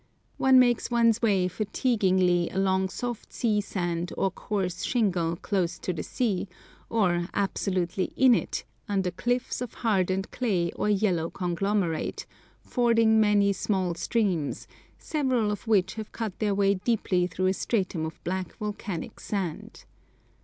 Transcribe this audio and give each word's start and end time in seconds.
One 0.37 0.57
makes 0.57 0.89
one's 0.89 1.21
way 1.21 1.47
fatiguingly 1.47 2.51
along 2.51 2.89
soft 2.89 3.31
sea 3.31 3.61
sand 3.61 4.11
or 4.17 4.31
coarse 4.31 4.83
shingle 4.83 5.35
close 5.35 5.77
to 5.77 5.93
the 5.93 6.01
sea, 6.01 6.47
or 6.89 7.27
absolutely 7.35 8.11
in 8.15 8.33
it, 8.33 8.63
under 8.89 9.11
cliffs 9.11 9.61
of 9.61 9.75
hardened 9.85 10.31
clay 10.31 10.71
or 10.71 10.89
yellow 10.89 11.29
conglomerate, 11.29 12.25
fording 12.63 13.19
many 13.19 13.53
small 13.53 13.93
streams, 13.93 14.67
several 14.97 15.51
of 15.51 15.67
which 15.67 15.93
have 15.93 16.11
cut 16.11 16.39
their 16.39 16.55
way 16.55 16.73
deeply 16.73 17.27
through 17.27 17.45
a 17.45 17.53
stratum 17.53 18.03
of 18.03 18.23
black 18.23 18.55
volcanic 18.57 19.19
sand. 19.19 19.85